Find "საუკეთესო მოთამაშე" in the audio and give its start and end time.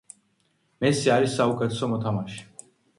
1.43-2.53